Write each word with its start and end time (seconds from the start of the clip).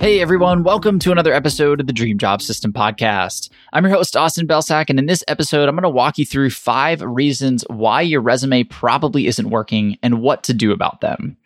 Hey 0.00 0.20
everyone, 0.20 0.64
welcome 0.64 0.98
to 0.98 1.12
another 1.12 1.32
episode 1.32 1.80
of 1.80 1.86
the 1.86 1.92
Dream 1.92 2.18
Job 2.18 2.42
System 2.42 2.74
podcast. 2.74 3.48
I'm 3.72 3.84
your 3.84 3.94
host, 3.94 4.16
Austin 4.16 4.46
Belcak, 4.46 4.90
and 4.90 4.98
in 4.98 5.06
this 5.06 5.24
episode, 5.28 5.66
I'm 5.66 5.74
going 5.74 5.82
to 5.84 5.88
walk 5.88 6.18
you 6.18 6.26
through 6.26 6.50
five 6.50 7.00
reasons 7.00 7.64
why 7.68 8.02
your 8.02 8.20
resume 8.20 8.64
probably 8.64 9.26
isn't 9.26 9.48
working 9.48 9.96
and 10.02 10.20
what 10.20 10.42
to 10.44 10.52
do 10.52 10.72
about 10.72 11.00
them. 11.00 11.38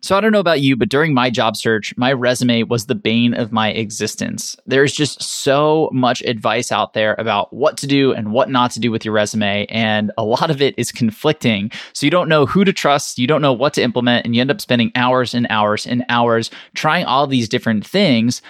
So, 0.00 0.16
I 0.16 0.20
don't 0.20 0.32
know 0.32 0.40
about 0.40 0.60
you, 0.60 0.76
but 0.76 0.90
during 0.90 1.14
my 1.14 1.30
job 1.30 1.56
search, 1.56 1.96
my 1.96 2.12
resume 2.12 2.64
was 2.64 2.86
the 2.86 2.94
bane 2.94 3.32
of 3.32 3.52
my 3.52 3.70
existence. 3.70 4.54
There's 4.66 4.92
just 4.92 5.22
so 5.22 5.88
much 5.92 6.20
advice 6.22 6.70
out 6.70 6.92
there 6.92 7.14
about 7.18 7.52
what 7.54 7.78
to 7.78 7.86
do 7.86 8.12
and 8.12 8.30
what 8.30 8.50
not 8.50 8.70
to 8.72 8.80
do 8.80 8.90
with 8.90 9.04
your 9.04 9.14
resume, 9.14 9.64
and 9.70 10.12
a 10.18 10.24
lot 10.24 10.50
of 10.50 10.60
it 10.60 10.74
is 10.76 10.92
conflicting. 10.92 11.70
So, 11.94 12.06
you 12.06 12.10
don't 12.10 12.28
know 12.28 12.44
who 12.44 12.64
to 12.64 12.72
trust, 12.72 13.18
you 13.18 13.26
don't 13.26 13.40
know 13.42 13.54
what 13.54 13.72
to 13.74 13.82
implement, 13.82 14.26
and 14.26 14.34
you 14.34 14.42
end 14.42 14.50
up 14.50 14.60
spending 14.60 14.92
hours 14.94 15.34
and 15.34 15.46
hours 15.48 15.86
and 15.86 16.04
hours 16.10 16.50
trying 16.74 17.06
all 17.06 17.26
these 17.26 17.48
different 17.48 17.86
things 17.94 18.42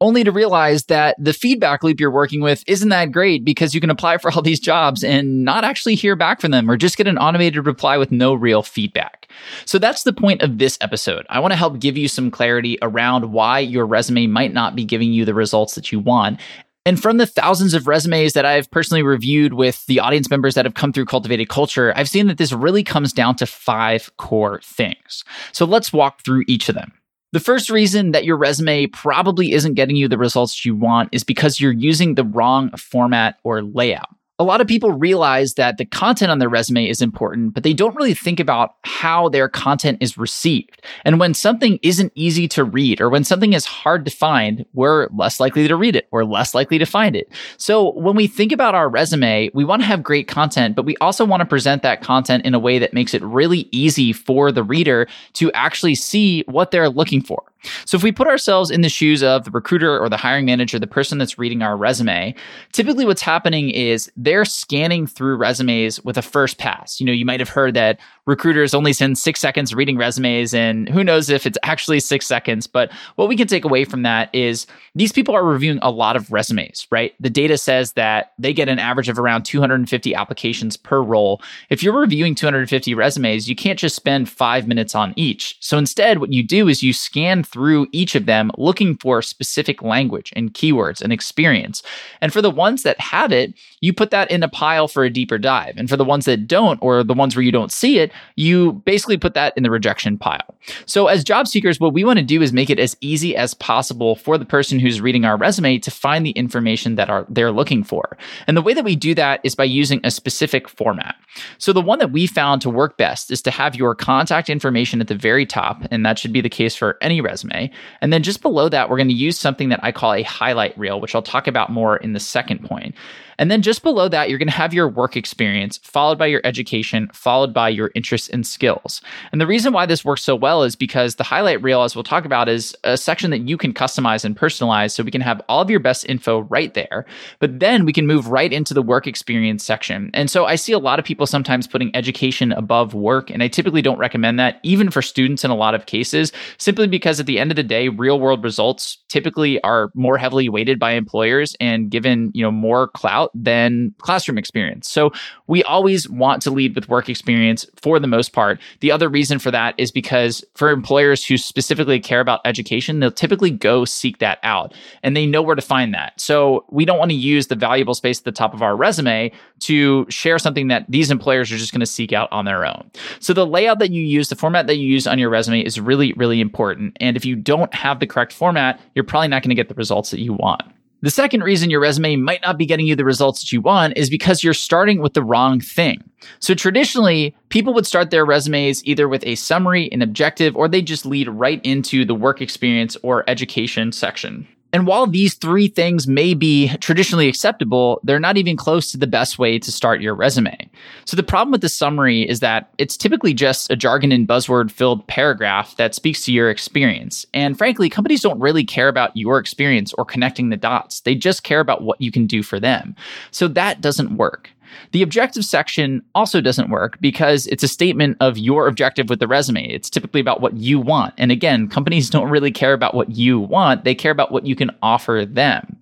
only 0.00 0.24
to 0.24 0.32
realize 0.32 0.84
that 0.84 1.14
the 1.18 1.32
feedback 1.32 1.82
loop 1.82 2.00
you're 2.00 2.10
working 2.10 2.40
with 2.40 2.64
isn't 2.66 2.88
that 2.88 3.12
great 3.12 3.44
because 3.44 3.74
you 3.74 3.80
can 3.80 3.90
apply 3.90 4.16
for 4.16 4.30
all 4.30 4.40
these 4.40 4.60
jobs 4.60 5.04
and 5.04 5.44
not 5.44 5.62
actually 5.62 5.94
hear 5.94 6.16
back 6.16 6.40
from 6.40 6.52
them 6.52 6.70
or 6.70 6.76
just 6.76 6.96
get 6.96 7.06
an 7.06 7.18
automated 7.18 7.66
reply 7.66 7.98
with 7.98 8.10
no 8.10 8.32
real 8.32 8.62
feedback. 8.62 9.30
So 9.66 9.78
that's 9.78 10.04
the 10.04 10.12
point 10.12 10.42
of 10.42 10.58
this 10.58 10.78
episode. 10.80 11.26
I 11.28 11.40
want 11.40 11.52
to 11.52 11.56
help 11.56 11.78
give 11.78 11.98
you 11.98 12.08
some 12.08 12.30
clarity 12.30 12.78
around 12.80 13.32
why 13.32 13.58
your 13.58 13.86
resume 13.86 14.26
might 14.26 14.54
not 14.54 14.74
be 14.74 14.84
giving 14.84 15.12
you 15.12 15.24
the 15.24 15.34
results 15.34 15.74
that 15.74 15.92
you 15.92 16.00
want. 16.00 16.40
And 16.86 17.00
from 17.00 17.18
the 17.18 17.26
thousands 17.26 17.74
of 17.74 17.86
resumes 17.86 18.32
that 18.32 18.46
I've 18.46 18.70
personally 18.70 19.02
reviewed 19.02 19.52
with 19.52 19.84
the 19.84 20.00
audience 20.00 20.30
members 20.30 20.54
that 20.54 20.64
have 20.64 20.74
come 20.74 20.94
through 20.94 21.04
Cultivated 21.04 21.50
Culture, 21.50 21.92
I've 21.94 22.08
seen 22.08 22.26
that 22.28 22.38
this 22.38 22.52
really 22.52 22.82
comes 22.82 23.12
down 23.12 23.36
to 23.36 23.46
five 23.46 24.10
core 24.16 24.62
things. 24.64 25.24
So 25.52 25.66
let's 25.66 25.92
walk 25.92 26.24
through 26.24 26.44
each 26.48 26.70
of 26.70 26.74
them. 26.74 26.92
The 27.32 27.40
first 27.40 27.70
reason 27.70 28.10
that 28.10 28.24
your 28.24 28.36
resume 28.36 28.86
probably 28.88 29.52
isn't 29.52 29.74
getting 29.74 29.94
you 29.94 30.08
the 30.08 30.18
results 30.18 30.64
you 30.64 30.74
want 30.74 31.10
is 31.12 31.22
because 31.22 31.60
you're 31.60 31.70
using 31.70 32.14
the 32.14 32.24
wrong 32.24 32.70
format 32.76 33.38
or 33.44 33.62
layout 33.62 34.08
a 34.40 34.42
lot 34.42 34.62
of 34.62 34.66
people 34.66 34.90
realize 34.92 35.54
that 35.54 35.76
the 35.76 35.84
content 35.84 36.30
on 36.30 36.38
their 36.38 36.48
resume 36.48 36.88
is 36.88 37.02
important, 37.02 37.52
but 37.52 37.62
they 37.62 37.74
don't 37.74 37.94
really 37.94 38.14
think 38.14 38.40
about 38.40 38.76
how 38.84 39.28
their 39.28 39.50
content 39.50 39.98
is 40.00 40.16
received. 40.16 40.80
And 41.04 41.20
when 41.20 41.34
something 41.34 41.78
isn't 41.82 42.10
easy 42.14 42.48
to 42.48 42.64
read 42.64 43.02
or 43.02 43.10
when 43.10 43.22
something 43.22 43.52
is 43.52 43.66
hard 43.66 44.06
to 44.06 44.10
find, 44.10 44.64
we're 44.72 45.08
less 45.08 45.40
likely 45.40 45.68
to 45.68 45.76
read 45.76 45.94
it. 45.94 46.08
We're 46.10 46.24
less 46.24 46.54
likely 46.54 46.78
to 46.78 46.86
find 46.86 47.14
it. 47.14 47.30
So 47.58 47.92
when 47.92 48.16
we 48.16 48.26
think 48.26 48.50
about 48.50 48.74
our 48.74 48.88
resume, 48.88 49.50
we 49.52 49.62
want 49.62 49.82
to 49.82 49.86
have 49.86 50.02
great 50.02 50.26
content, 50.26 50.74
but 50.74 50.86
we 50.86 50.96
also 51.02 51.26
want 51.26 51.42
to 51.42 51.46
present 51.46 51.82
that 51.82 52.00
content 52.00 52.46
in 52.46 52.54
a 52.54 52.58
way 52.58 52.78
that 52.78 52.94
makes 52.94 53.12
it 53.12 53.22
really 53.22 53.68
easy 53.72 54.10
for 54.10 54.50
the 54.50 54.62
reader 54.62 55.06
to 55.34 55.52
actually 55.52 55.96
see 55.96 56.44
what 56.46 56.70
they're 56.70 56.88
looking 56.88 57.22
for. 57.22 57.49
So 57.84 57.96
if 57.96 58.02
we 58.02 58.12
put 58.12 58.26
ourselves 58.26 58.70
in 58.70 58.80
the 58.80 58.88
shoes 58.88 59.22
of 59.22 59.44
the 59.44 59.50
recruiter 59.50 59.98
or 59.98 60.08
the 60.08 60.16
hiring 60.16 60.46
manager, 60.46 60.78
the 60.78 60.86
person 60.86 61.18
that's 61.18 61.38
reading 61.38 61.62
our 61.62 61.76
resume, 61.76 62.34
typically 62.72 63.04
what's 63.04 63.22
happening 63.22 63.70
is 63.70 64.10
they're 64.16 64.44
scanning 64.44 65.06
through 65.06 65.36
resumes 65.36 66.02
with 66.04 66.16
a 66.16 66.22
first 66.22 66.58
pass. 66.58 67.00
You 67.00 67.06
know, 67.06 67.12
you 67.12 67.24
might 67.24 67.40
have 67.40 67.48
heard 67.48 67.74
that 67.74 68.00
recruiters 68.26 68.74
only 68.74 68.92
spend 68.92 69.18
six 69.18 69.40
seconds 69.40 69.74
reading 69.74 69.96
resumes, 69.96 70.54
and 70.54 70.88
who 70.88 71.02
knows 71.02 71.30
if 71.30 71.46
it's 71.46 71.58
actually 71.62 72.00
six 72.00 72.26
seconds. 72.26 72.66
But 72.66 72.92
what 73.16 73.28
we 73.28 73.36
can 73.36 73.48
take 73.48 73.64
away 73.64 73.84
from 73.84 74.02
that 74.02 74.34
is 74.34 74.66
these 74.94 75.12
people 75.12 75.34
are 75.34 75.44
reviewing 75.44 75.78
a 75.82 75.90
lot 75.90 76.16
of 76.16 76.30
resumes, 76.32 76.86
right? 76.90 77.14
The 77.20 77.30
data 77.30 77.58
says 77.58 77.92
that 77.92 78.32
they 78.38 78.52
get 78.52 78.68
an 78.68 78.78
average 78.78 79.08
of 79.08 79.18
around 79.18 79.44
250 79.44 80.14
applications 80.14 80.76
per 80.76 81.02
role. 81.02 81.40
If 81.70 81.82
you're 81.82 81.98
reviewing 81.98 82.34
250 82.34 82.94
resumes, 82.94 83.48
you 83.48 83.56
can't 83.56 83.78
just 83.78 83.96
spend 83.96 84.28
five 84.28 84.66
minutes 84.66 84.94
on 84.94 85.12
each. 85.16 85.56
So 85.60 85.78
instead, 85.78 86.18
what 86.18 86.32
you 86.32 86.42
do 86.42 86.68
is 86.68 86.82
you 86.82 86.92
scan 86.92 87.42
through 87.42 87.88
each 87.92 88.14
of 88.14 88.26
them 88.26 88.50
looking 88.56 88.96
for 88.96 89.22
specific 89.22 89.82
language 89.82 90.32
and 90.36 90.54
keywords 90.54 91.00
and 91.00 91.12
experience. 91.12 91.82
And 92.20 92.32
for 92.32 92.42
the 92.42 92.50
ones 92.50 92.82
that 92.82 93.00
have 93.00 93.32
it, 93.32 93.54
you 93.80 93.92
put 93.92 94.10
that 94.10 94.30
in 94.30 94.42
a 94.42 94.48
pile 94.48 94.88
for 94.88 95.04
a 95.04 95.10
deeper 95.10 95.38
dive. 95.38 95.74
And 95.76 95.88
for 95.88 95.96
the 95.96 96.04
ones 96.04 96.24
that 96.26 96.46
don't, 96.46 96.78
or 96.82 97.02
the 97.02 97.14
ones 97.14 97.34
where 97.34 97.42
you 97.42 97.52
don't 97.52 97.72
see 97.72 97.98
it, 97.98 98.09
you 98.36 98.72
basically 98.84 99.16
put 99.16 99.34
that 99.34 99.52
in 99.56 99.62
the 99.62 99.70
rejection 99.70 100.18
pile. 100.18 100.54
So 100.86 101.06
as 101.06 101.24
job 101.24 101.48
seekers, 101.48 101.80
what 101.80 101.92
we 101.92 102.04
want 102.04 102.18
to 102.18 102.24
do 102.24 102.42
is 102.42 102.52
make 102.52 102.70
it 102.70 102.78
as 102.78 102.96
easy 103.00 103.36
as 103.36 103.54
possible 103.54 104.16
for 104.16 104.38
the 104.38 104.44
person 104.44 104.78
who's 104.78 105.00
reading 105.00 105.24
our 105.24 105.36
resume 105.36 105.78
to 105.78 105.90
find 105.90 106.24
the 106.24 106.30
information 106.32 106.96
that 106.96 107.10
are 107.10 107.26
they're 107.28 107.52
looking 107.52 107.82
for. 107.82 108.16
And 108.46 108.56
the 108.56 108.62
way 108.62 108.74
that 108.74 108.84
we 108.84 108.96
do 108.96 109.14
that 109.14 109.40
is 109.42 109.54
by 109.54 109.64
using 109.64 110.00
a 110.04 110.10
specific 110.10 110.68
format. 110.68 111.16
So 111.58 111.72
the 111.72 111.80
one 111.80 111.98
that 111.98 112.12
we 112.12 112.26
found 112.26 112.60
to 112.62 112.70
work 112.70 112.96
best 112.96 113.30
is 113.30 113.42
to 113.42 113.50
have 113.50 113.74
your 113.74 113.94
contact 113.94 114.50
information 114.50 115.00
at 115.00 115.08
the 115.08 115.14
very 115.14 115.46
top, 115.46 115.82
and 115.90 116.04
that 116.04 116.18
should 116.18 116.32
be 116.32 116.40
the 116.40 116.48
case 116.48 116.74
for 116.74 116.98
any 117.00 117.20
resume. 117.20 117.70
And 118.00 118.12
then 118.12 118.22
just 118.22 118.42
below 118.42 118.68
that, 118.68 118.90
we're 118.90 118.96
going 118.96 119.08
to 119.08 119.14
use 119.14 119.38
something 119.38 119.68
that 119.68 119.80
I 119.82 119.92
call 119.92 120.12
a 120.12 120.22
highlight 120.22 120.76
reel, 120.78 121.00
which 121.00 121.14
I'll 121.14 121.22
talk 121.22 121.46
about 121.46 121.70
more 121.70 121.96
in 121.98 122.12
the 122.12 122.20
second 122.20 122.64
point. 122.64 122.94
And 123.40 123.50
then 123.50 123.62
just 123.62 123.82
below 123.82 124.06
that, 124.08 124.28
you're 124.28 124.38
going 124.38 124.48
to 124.48 124.54
have 124.54 124.74
your 124.74 124.88
work 124.88 125.16
experience, 125.16 125.78
followed 125.78 126.18
by 126.18 126.26
your 126.26 126.42
education, 126.44 127.08
followed 127.12 127.52
by 127.52 127.70
your 127.70 127.90
interests 127.96 128.28
and 128.28 128.46
skills. 128.46 129.00
And 129.32 129.40
the 129.40 129.46
reason 129.46 129.72
why 129.72 129.86
this 129.86 130.04
works 130.04 130.22
so 130.22 130.36
well 130.36 130.62
is 130.62 130.76
because 130.76 131.14
the 131.14 131.24
highlight 131.24 131.62
reel, 131.62 131.82
as 131.82 131.96
we'll 131.96 132.04
talk 132.04 132.26
about, 132.26 132.50
is 132.50 132.76
a 132.84 132.98
section 132.98 133.30
that 133.30 133.48
you 133.48 133.56
can 133.56 133.72
customize 133.72 134.26
and 134.26 134.36
personalize 134.36 134.92
so 134.92 135.02
we 135.02 135.10
can 135.10 135.22
have 135.22 135.40
all 135.48 135.62
of 135.62 135.70
your 135.70 135.80
best 135.80 136.04
info 136.08 136.40
right 136.42 136.74
there. 136.74 137.06
But 137.38 137.60
then 137.60 137.86
we 137.86 137.94
can 137.94 138.06
move 138.06 138.28
right 138.28 138.52
into 138.52 138.74
the 138.74 138.82
work 138.82 139.06
experience 139.06 139.64
section. 139.64 140.10
And 140.12 140.30
so 140.30 140.44
I 140.44 140.56
see 140.56 140.72
a 140.72 140.78
lot 140.78 140.98
of 140.98 141.06
people 141.06 141.26
sometimes 141.26 141.66
putting 141.66 141.96
education 141.96 142.52
above 142.52 142.92
work, 142.92 143.30
and 143.30 143.42
I 143.42 143.48
typically 143.48 143.80
don't 143.80 143.98
recommend 143.98 144.38
that, 144.38 144.60
even 144.62 144.90
for 144.90 145.00
students 145.00 145.44
in 145.44 145.50
a 145.50 145.56
lot 145.56 145.74
of 145.74 145.86
cases, 145.86 146.30
simply 146.58 146.86
because 146.86 147.18
at 147.18 147.24
the 147.24 147.38
end 147.38 147.50
of 147.50 147.56
the 147.56 147.62
day, 147.62 147.88
real 147.88 148.20
world 148.20 148.44
results 148.44 148.98
typically 149.10 149.60
are 149.62 149.90
more 149.94 150.16
heavily 150.16 150.48
weighted 150.48 150.78
by 150.78 150.92
employers 150.92 151.54
and 151.60 151.90
given, 151.90 152.30
you 152.32 152.42
know, 152.42 152.50
more 152.50 152.88
clout 152.88 153.30
than 153.34 153.92
classroom 153.98 154.38
experience. 154.38 154.88
So 154.88 155.10
we 155.48 155.62
always 155.64 156.08
want 156.08 156.40
to 156.42 156.50
lead 156.50 156.74
with 156.74 156.88
work 156.88 157.08
experience 157.08 157.66
for 157.82 157.98
the 157.98 158.06
most 158.06 158.32
part. 158.32 158.60
The 158.80 158.92
other 158.92 159.08
reason 159.08 159.38
for 159.38 159.50
that 159.50 159.74
is 159.76 159.90
because 159.90 160.44
for 160.54 160.70
employers 160.70 161.26
who 161.26 161.36
specifically 161.36 162.00
care 162.00 162.20
about 162.20 162.40
education, 162.44 163.00
they'll 163.00 163.10
typically 163.10 163.50
go 163.50 163.84
seek 163.84 164.18
that 164.18 164.38
out 164.42 164.72
and 165.02 165.16
they 165.16 165.26
know 165.26 165.42
where 165.42 165.56
to 165.56 165.62
find 165.62 165.92
that. 165.92 166.18
So 166.18 166.64
we 166.70 166.84
don't 166.84 166.98
want 166.98 167.10
to 167.10 167.16
use 167.16 167.48
the 167.48 167.56
valuable 167.56 167.94
space 167.94 168.20
at 168.20 168.24
the 168.24 168.32
top 168.32 168.54
of 168.54 168.62
our 168.62 168.76
resume 168.76 169.32
to 169.60 170.06
share 170.08 170.38
something 170.38 170.68
that 170.68 170.86
these 170.88 171.10
employers 171.10 171.50
are 171.52 171.56
just 171.56 171.72
going 171.72 171.80
to 171.80 171.86
seek 171.86 172.12
out 172.12 172.30
on 172.32 172.44
their 172.44 172.64
own. 172.64 172.90
So 173.18 173.34
the 173.34 173.46
layout 173.46 173.80
that 173.80 173.90
you 173.90 174.02
use, 174.02 174.28
the 174.28 174.36
format 174.36 174.68
that 174.68 174.76
you 174.76 174.86
use 174.86 175.06
on 175.06 175.18
your 175.18 175.30
resume 175.30 175.60
is 175.60 175.80
really, 175.80 176.12
really 176.14 176.40
important. 176.40 176.96
And 177.00 177.16
if 177.16 177.24
you 177.24 177.36
don't 177.36 177.72
have 177.74 178.00
the 178.00 178.06
correct 178.06 178.32
format, 178.32 178.80
you're 178.94 178.99
probably 179.04 179.28
not 179.28 179.42
going 179.42 179.50
to 179.50 179.54
get 179.54 179.68
the 179.68 179.74
results 179.74 180.10
that 180.10 180.20
you 180.20 180.32
want. 180.32 180.62
The 181.02 181.10
second 181.10 181.42
reason 181.42 181.70
your 181.70 181.80
resume 181.80 182.16
might 182.16 182.42
not 182.42 182.58
be 182.58 182.66
getting 182.66 182.86
you 182.86 182.94
the 182.94 183.06
results 183.06 183.40
that 183.40 183.52
you 183.52 183.62
want 183.62 183.96
is 183.96 184.10
because 184.10 184.44
you're 184.44 184.52
starting 184.52 185.00
with 185.00 185.14
the 185.14 185.24
wrong 185.24 185.58
thing. 185.58 186.04
So 186.40 186.52
traditionally, 186.52 187.34
people 187.48 187.72
would 187.72 187.86
start 187.86 188.10
their 188.10 188.26
resumes 188.26 188.84
either 188.84 189.08
with 189.08 189.24
a 189.24 189.34
summary, 189.36 189.90
an 189.92 190.02
objective, 190.02 190.54
or 190.56 190.68
they 190.68 190.82
just 190.82 191.06
lead 191.06 191.28
right 191.28 191.64
into 191.64 192.04
the 192.04 192.14
work 192.14 192.42
experience 192.42 192.98
or 193.02 193.24
education 193.28 193.92
section. 193.92 194.46
And 194.72 194.86
while 194.86 195.06
these 195.06 195.34
three 195.34 195.68
things 195.68 196.06
may 196.06 196.34
be 196.34 196.68
traditionally 196.78 197.28
acceptable, 197.28 198.00
they're 198.04 198.20
not 198.20 198.36
even 198.36 198.56
close 198.56 198.92
to 198.92 198.98
the 198.98 199.06
best 199.06 199.38
way 199.38 199.58
to 199.58 199.72
start 199.72 200.00
your 200.00 200.14
resume. 200.14 200.56
So 201.04 201.16
the 201.16 201.22
problem 201.22 201.50
with 201.50 201.60
the 201.60 201.68
summary 201.68 202.28
is 202.28 202.40
that 202.40 202.72
it's 202.78 202.96
typically 202.96 203.34
just 203.34 203.70
a 203.70 203.76
jargon 203.76 204.12
and 204.12 204.28
buzzword 204.28 204.70
filled 204.70 205.06
paragraph 205.06 205.76
that 205.76 205.94
speaks 205.94 206.24
to 206.24 206.32
your 206.32 206.50
experience. 206.50 207.26
And 207.34 207.58
frankly, 207.58 207.88
companies 207.88 208.22
don't 208.22 208.40
really 208.40 208.64
care 208.64 208.88
about 208.88 209.16
your 209.16 209.38
experience 209.38 209.92
or 209.94 210.04
connecting 210.04 210.50
the 210.50 210.56
dots. 210.56 211.00
They 211.00 211.14
just 211.14 211.42
care 211.42 211.60
about 211.60 211.82
what 211.82 212.00
you 212.00 212.12
can 212.12 212.26
do 212.26 212.42
for 212.42 212.60
them. 212.60 212.94
So 213.30 213.48
that 213.48 213.80
doesn't 213.80 214.16
work. 214.16 214.50
The 214.92 215.02
objective 215.02 215.44
section 215.44 216.02
also 216.14 216.40
doesn't 216.40 216.70
work 216.70 217.00
because 217.00 217.46
it's 217.46 217.62
a 217.62 217.68
statement 217.68 218.16
of 218.20 218.38
your 218.38 218.66
objective 218.66 219.08
with 219.08 219.20
the 219.20 219.28
resume. 219.28 219.68
It's 219.68 219.90
typically 219.90 220.20
about 220.20 220.40
what 220.40 220.56
you 220.56 220.80
want. 220.80 221.14
And 221.18 221.30
again, 221.30 221.68
companies 221.68 222.10
don't 222.10 222.30
really 222.30 222.50
care 222.50 222.72
about 222.72 222.94
what 222.94 223.10
you 223.10 223.38
want, 223.40 223.84
they 223.84 223.94
care 223.94 224.12
about 224.12 224.32
what 224.32 224.46
you 224.46 224.56
can 224.56 224.70
offer 224.82 225.24
them. 225.28 225.78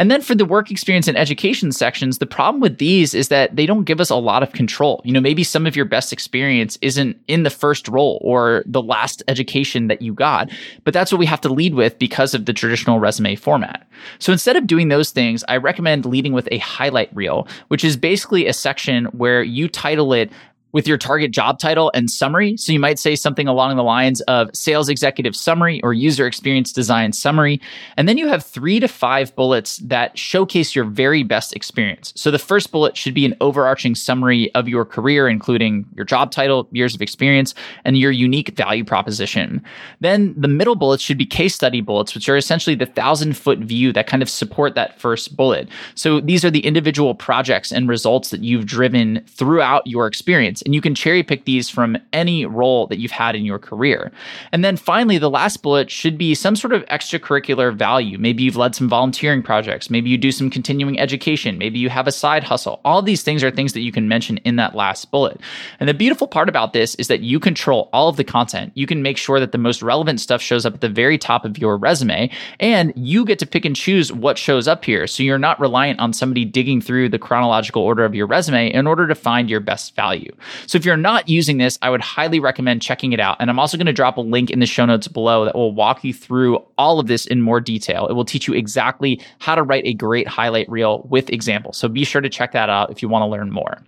And 0.00 0.10
then 0.10 0.22
for 0.22 0.34
the 0.34 0.46
work 0.46 0.70
experience 0.70 1.08
and 1.08 1.18
education 1.18 1.72
sections, 1.72 2.18
the 2.18 2.26
problem 2.26 2.62
with 2.62 2.78
these 2.78 3.12
is 3.12 3.28
that 3.28 3.54
they 3.54 3.66
don't 3.66 3.84
give 3.84 4.00
us 4.00 4.08
a 4.08 4.16
lot 4.16 4.42
of 4.42 4.52
control. 4.52 5.02
You 5.04 5.12
know, 5.12 5.20
maybe 5.20 5.44
some 5.44 5.66
of 5.66 5.76
your 5.76 5.84
best 5.84 6.10
experience 6.10 6.78
isn't 6.80 7.20
in 7.28 7.42
the 7.42 7.50
first 7.50 7.86
role 7.86 8.18
or 8.22 8.62
the 8.64 8.80
last 8.80 9.22
education 9.28 9.88
that 9.88 10.00
you 10.00 10.14
got, 10.14 10.50
but 10.84 10.94
that's 10.94 11.12
what 11.12 11.18
we 11.18 11.26
have 11.26 11.42
to 11.42 11.52
lead 11.52 11.74
with 11.74 11.98
because 11.98 12.32
of 12.32 12.46
the 12.46 12.54
traditional 12.54 12.98
resume 12.98 13.36
format. 13.36 13.86
So 14.18 14.32
instead 14.32 14.56
of 14.56 14.66
doing 14.66 14.88
those 14.88 15.10
things, 15.10 15.44
I 15.48 15.58
recommend 15.58 16.06
leading 16.06 16.32
with 16.32 16.48
a 16.50 16.56
highlight 16.58 17.14
reel, 17.14 17.46
which 17.68 17.84
is 17.84 17.98
basically 18.20 18.46
a 18.46 18.52
section 18.52 19.06
where 19.06 19.42
you 19.42 19.66
title 19.66 20.12
it 20.12 20.30
with 20.72 20.86
your 20.86 20.98
target 20.98 21.30
job 21.30 21.58
title 21.58 21.90
and 21.94 22.10
summary. 22.10 22.56
So 22.56 22.72
you 22.72 22.78
might 22.78 22.98
say 22.98 23.16
something 23.16 23.48
along 23.48 23.76
the 23.76 23.82
lines 23.82 24.20
of 24.22 24.50
sales 24.54 24.88
executive 24.88 25.34
summary 25.34 25.80
or 25.82 25.92
user 25.92 26.26
experience 26.26 26.72
design 26.72 27.12
summary. 27.12 27.60
And 27.96 28.08
then 28.08 28.18
you 28.18 28.28
have 28.28 28.44
three 28.44 28.80
to 28.80 28.88
five 28.88 29.34
bullets 29.34 29.78
that 29.78 30.16
showcase 30.18 30.74
your 30.74 30.84
very 30.84 31.22
best 31.22 31.54
experience. 31.54 32.12
So 32.16 32.30
the 32.30 32.38
first 32.38 32.70
bullet 32.70 32.96
should 32.96 33.14
be 33.14 33.24
an 33.24 33.36
overarching 33.40 33.94
summary 33.94 34.54
of 34.54 34.68
your 34.68 34.84
career, 34.84 35.28
including 35.28 35.86
your 35.94 36.04
job 36.04 36.30
title, 36.30 36.68
years 36.72 36.94
of 36.94 37.02
experience, 37.02 37.54
and 37.84 37.98
your 37.98 38.10
unique 38.10 38.50
value 38.50 38.84
proposition. 38.84 39.62
Then 40.00 40.34
the 40.36 40.48
middle 40.48 40.76
bullets 40.76 41.02
should 41.02 41.18
be 41.18 41.26
case 41.26 41.54
study 41.54 41.80
bullets, 41.80 42.14
which 42.14 42.28
are 42.28 42.36
essentially 42.36 42.76
the 42.76 42.86
thousand 42.86 43.36
foot 43.36 43.58
view 43.58 43.92
that 43.92 44.06
kind 44.06 44.22
of 44.22 44.30
support 44.30 44.74
that 44.74 45.00
first 45.00 45.36
bullet. 45.36 45.68
So 45.94 46.20
these 46.20 46.44
are 46.44 46.50
the 46.50 46.64
individual 46.66 47.14
projects 47.14 47.72
and 47.72 47.88
results 47.88 48.30
that 48.30 48.42
you've 48.42 48.66
driven 48.66 49.24
throughout 49.26 49.86
your 49.86 50.06
experience 50.06 50.59
and 50.62 50.74
you 50.74 50.80
can 50.80 50.94
cherry 50.94 51.22
pick 51.22 51.44
these 51.44 51.68
from 51.68 51.96
any 52.12 52.46
role 52.46 52.86
that 52.88 52.98
you've 52.98 53.10
had 53.10 53.34
in 53.34 53.44
your 53.44 53.58
career. 53.58 54.12
And 54.52 54.64
then 54.64 54.76
finally, 54.76 55.18
the 55.18 55.30
last 55.30 55.62
bullet 55.62 55.90
should 55.90 56.18
be 56.18 56.34
some 56.34 56.56
sort 56.56 56.72
of 56.72 56.84
extracurricular 56.86 57.74
value. 57.74 58.18
Maybe 58.18 58.42
you've 58.42 58.56
led 58.56 58.74
some 58.74 58.88
volunteering 58.88 59.42
projects. 59.42 59.90
Maybe 59.90 60.10
you 60.10 60.18
do 60.18 60.32
some 60.32 60.50
continuing 60.50 60.98
education. 60.98 61.58
Maybe 61.58 61.78
you 61.78 61.88
have 61.88 62.06
a 62.06 62.12
side 62.12 62.44
hustle. 62.44 62.80
All 62.84 63.02
these 63.02 63.22
things 63.22 63.44
are 63.44 63.50
things 63.50 63.72
that 63.72 63.80
you 63.80 63.92
can 63.92 64.08
mention 64.08 64.38
in 64.38 64.56
that 64.56 64.74
last 64.74 65.10
bullet. 65.10 65.40
And 65.78 65.88
the 65.88 65.94
beautiful 65.94 66.26
part 66.26 66.48
about 66.48 66.72
this 66.72 66.94
is 66.96 67.08
that 67.08 67.20
you 67.20 67.40
control 67.40 67.88
all 67.92 68.08
of 68.08 68.16
the 68.16 68.24
content. 68.24 68.72
You 68.74 68.86
can 68.86 69.02
make 69.02 69.16
sure 69.16 69.40
that 69.40 69.52
the 69.52 69.58
most 69.58 69.82
relevant 69.82 70.20
stuff 70.20 70.42
shows 70.42 70.66
up 70.66 70.74
at 70.74 70.80
the 70.80 70.88
very 70.88 71.18
top 71.18 71.44
of 71.44 71.58
your 71.58 71.76
resume, 71.76 72.30
and 72.58 72.92
you 72.96 73.24
get 73.24 73.38
to 73.38 73.46
pick 73.46 73.64
and 73.64 73.76
choose 73.76 74.12
what 74.12 74.38
shows 74.38 74.68
up 74.68 74.84
here. 74.84 75.06
So 75.06 75.22
you're 75.22 75.38
not 75.38 75.60
reliant 75.60 76.00
on 76.00 76.12
somebody 76.12 76.44
digging 76.44 76.80
through 76.80 77.08
the 77.08 77.18
chronological 77.18 77.82
order 77.82 78.04
of 78.04 78.14
your 78.14 78.26
resume 78.26 78.72
in 78.72 78.86
order 78.86 79.06
to 79.06 79.14
find 79.14 79.48
your 79.48 79.60
best 79.60 79.94
value. 79.94 80.34
So 80.66 80.76
if 80.76 80.84
you're 80.84 80.96
not 80.96 81.28
using 81.28 81.58
this, 81.58 81.78
I 81.82 81.90
would 81.90 82.00
highly 82.00 82.40
recommend 82.40 82.82
checking 82.82 83.12
it 83.12 83.20
out. 83.20 83.36
And 83.40 83.50
I'm 83.50 83.58
also 83.58 83.76
going 83.76 83.86
to 83.86 83.92
drop 83.92 84.16
a 84.16 84.20
link 84.20 84.50
in 84.50 84.60
the 84.60 84.66
show 84.66 84.86
notes 84.86 85.08
below 85.08 85.44
that 85.44 85.54
will 85.54 85.72
walk 85.72 86.04
you 86.04 86.12
through 86.12 86.64
all 86.78 87.00
of 87.00 87.06
this 87.06 87.26
in 87.26 87.42
more 87.42 87.60
detail. 87.60 88.06
It 88.06 88.14
will 88.14 88.24
teach 88.24 88.46
you 88.48 88.54
exactly 88.54 89.20
how 89.38 89.54
to 89.54 89.62
write 89.62 89.86
a 89.86 89.94
great 89.94 90.28
highlight 90.28 90.68
reel 90.70 91.06
with 91.10 91.30
examples. 91.30 91.76
So 91.76 91.88
be 91.88 92.04
sure 92.04 92.20
to 92.20 92.28
check 92.28 92.52
that 92.52 92.70
out 92.70 92.90
if 92.90 93.02
you 93.02 93.08
want 93.08 93.22
to 93.22 93.26
learn 93.26 93.50
more. 93.50 93.82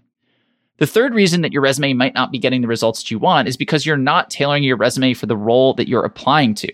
The 0.78 0.86
third 0.86 1.14
reason 1.14 1.42
that 1.42 1.52
your 1.52 1.62
resume 1.62 1.92
might 1.92 2.14
not 2.14 2.32
be 2.32 2.38
getting 2.38 2.62
the 2.62 2.66
results 2.66 3.02
that 3.02 3.10
you 3.10 3.18
want 3.18 3.46
is 3.46 3.56
because 3.56 3.84
you're 3.84 3.96
not 3.96 4.30
tailoring 4.30 4.64
your 4.64 4.76
resume 4.76 5.14
for 5.14 5.26
the 5.26 5.36
role 5.36 5.74
that 5.74 5.86
you're 5.86 6.04
applying 6.04 6.54
to. 6.54 6.72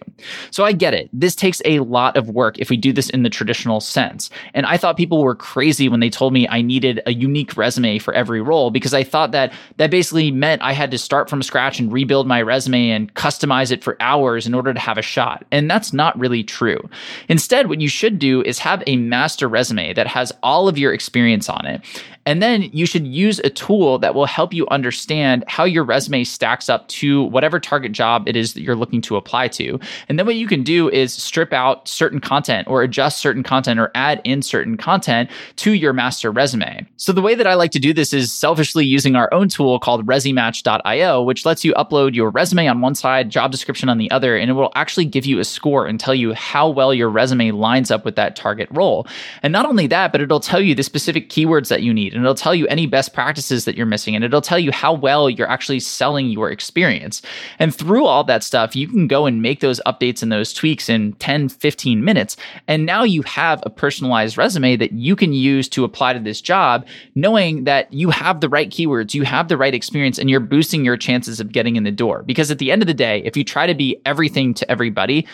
So 0.51 0.65
I 0.65 0.73
get 0.73 0.95
it. 0.95 1.11
This 1.13 1.35
takes 1.35 1.61
a 1.65 1.81
lot 1.81 2.17
of 2.17 2.31
work 2.31 2.59
if 2.59 2.71
we 2.71 2.77
do 2.77 2.93
this 2.93 3.11
in 3.11 3.23
the 3.23 3.29
traditional 3.29 3.81
sense. 3.81 4.31
And 4.55 4.67
I 4.67 4.77
thought 4.77 4.97
people 4.97 5.23
were 5.23 5.35
crazy 5.35 5.89
when 5.89 6.01
they 6.01 6.11
told 6.11 6.33
me 6.33 6.47
I 6.49 6.63
needed 6.63 7.01
a 7.07 7.13
unique 7.13 7.57
resume 7.57 7.99
for 7.99 8.15
every 8.15 8.41
role 8.41 8.71
because 8.71 8.95
I 8.95 9.03
thought 9.03 9.33
that 9.33 9.53
that 9.77 9.91
basically 9.91 10.31
meant 10.31 10.63
I 10.63 10.73
had 10.73 10.93
to 10.93 10.99
start 10.99 11.29
from 11.29 11.43
scratch 11.43 11.81
and 11.81 11.93
rebuild 11.93 12.27
my 12.27 12.41
resume 12.41 12.91
and 12.91 13.13
customize 13.15 13.73
it 13.73 13.83
for 13.83 13.97
hours 14.01 14.47
in 14.47 14.55
order 14.55 14.73
to 14.73 14.81
have 14.81 14.97
a 14.97 15.03
shot. 15.03 15.45
And 15.51 15.69
that's 15.69 15.93
not 15.93 16.19
really 16.19 16.45
true. 16.45 16.89
Instead, 17.29 17.69
what 17.69 17.81
you 17.81 17.89
should 17.89 18.19
do 18.19 18.43
is 18.43 18.61
have 18.61 18.83
a 18.87 18.97
master 18.97 19.49
resume 19.49 19.93
that 19.95 20.07
has 20.07 20.33
all 20.43 20.69
of 20.69 20.79
your 20.79 20.95
experience 20.95 21.49
on 21.49 21.67
it. 21.67 21.83
And 22.29 22.43
then 22.43 22.65
you 22.75 22.85
should 22.85 23.07
use 23.07 23.39
a 23.39 23.49
tool 23.49 23.99
that 24.01 24.15
will 24.15 24.27
help 24.27 24.53
you 24.53 24.67
understand 24.71 25.45
how 25.49 25.65
your 25.65 25.83
resume 25.83 26.25
stacks 26.25 26.69
up 26.69 26.87
to 26.89 27.23
whatever 27.23 27.59
target 27.59 27.93
job 27.93 28.29
it 28.29 28.37
is 28.37 28.53
that 28.53 28.61
you're 28.61 28.77
looking 28.77 29.01
to 29.01 29.17
apply 29.17 29.49
to. 29.49 29.81
And 30.11 30.19
then 30.19 30.27
what 30.27 30.35
you 30.35 30.47
can 30.47 30.63
do 30.63 30.91
is 30.91 31.11
strip 31.11 31.55
out 31.55 31.89
certain 31.89 32.21
content 32.21 32.69
or 32.69 32.83
adjust 32.83 33.23
certain 33.23 33.43
content 33.43 33.81
or 33.81 33.91
add 33.95 34.21
in 34.25 34.43
certain 34.43 34.77
content 34.77 35.31
to 35.57 35.73
your 35.73 35.95
master 35.95 36.31
resume. 36.31 36.87
So 36.99 37.15
the 37.15 37.23
way 37.23 37.35
that 37.35 37.47
I 37.47 37.55
like 37.55 37.71
to 37.71 37.79
do 37.79 37.95
this 37.95 38.13
is 38.13 38.31
selfishly 38.31 38.85
using 38.85 39.17
our 39.17 39.33
own 39.33 39.49
tool 39.49 39.79
called 39.79 40.05
ResyMatch.io, 40.07 41.23
which 41.23 41.47
lets 41.47 41.65
you 41.65 41.73
upload 41.77 42.15
your 42.15 42.29
resume 42.29 42.69
on 42.69 42.83
one 42.83 42.95
side, 42.95 43.31
job 43.31 43.53
description 43.53 43.89
on 43.89 43.97
the 43.97 44.11
other, 44.11 44.37
and 44.37 44.51
it 44.51 44.53
will 44.53 44.73
actually 44.75 45.07
give 45.07 45.25
you 45.25 45.39
a 45.39 45.45
score 45.47 45.87
and 45.87 45.99
tell 45.99 46.15
you 46.15 46.35
how 46.35 46.69
well 46.69 46.93
your 46.93 47.09
resume 47.09 47.53
lines 47.53 47.91
up 47.91 48.05
with 48.05 48.17
that 48.17 48.37
target 48.37 48.69
role. 48.71 49.07
And 49.43 49.51
not 49.51 49.65
only 49.65 49.87
that, 49.87 50.13
but 50.13 50.21
it'll 50.21 50.41
tell 50.41 50.61
you 50.61 50.75
the 50.75 50.83
specific 50.83 51.31
keywords 51.31 51.69
that 51.69 51.83
you 51.83 51.95
need 51.95 52.18
and 52.19 52.25
it'll 52.25 52.35
tell 52.35 52.55
you 52.55 52.67
any 52.67 52.87
best 52.87 53.15
practices 53.15 53.65
that 53.65 53.77
you're 53.77 53.87
missing 53.87 54.15
and 54.15 54.25
it'll 54.25 54.41
tell 54.41 54.59
you 54.59 54.73
how 54.73 54.93
well 54.93 55.31
you're 55.31 55.49
actually 55.49 55.81
selling 55.81 56.29
your 56.29 56.51
experience. 56.51 57.23
And 57.59 57.75
through 57.75 58.07
all 58.07 58.25
that 58.25 58.43
stuff, 58.43 58.75
you 58.75 58.89
can 58.89 59.07
go 59.07 59.27
and 59.27 59.41
make 59.41 59.61
those 59.61 59.81
updates 59.87 60.23
and 60.23 60.33
those 60.33 60.53
tweaks 60.53 60.89
in 60.89 61.13
10, 61.15 61.49
15 61.49 62.05
minutes. 62.05 62.37
And 62.67 62.85
now 62.85 63.05
you 63.05 63.23
have 63.23 63.63
a 63.65 63.71
personalized 63.71 64.37
resume 64.37 64.77
that 64.77 64.93
you 64.93 65.15
can 65.15 65.33
use 65.33 65.69
to 65.71 65.85
apply 65.85 66.13
to 66.13 66.21
this 66.21 66.41
job, 66.41 66.87
knowing 67.15 67.65
that 67.65 67.93
you 67.93 68.11
have 68.11 68.41
the 68.41 68.49
right 68.49 68.69
keywords, 68.69 69.15
you 69.15 69.23
have 69.23 69.49
the 69.49 69.57
right 69.57 69.75
experience, 69.75 70.19
and 70.19 70.29
you're 70.29 70.41
boosting 70.41 70.85
your 70.85 70.97
chances 70.97 71.39
of 71.39 71.53
getting 71.53 71.77
in 71.77 71.85
the 71.85 71.93
door. 71.93 72.23
Because 72.25 72.51
at 72.51 72.59
the 72.59 72.73
end 72.73 72.83
of 72.83 72.89
the 72.89 72.95
day, 72.95 73.23
if 73.25 73.37
you 73.37 73.45
try 73.45 73.67
to 73.67 73.75
be 73.75 74.01
everything 74.05 74.55
to 74.55 74.71
everybody, 74.71 75.27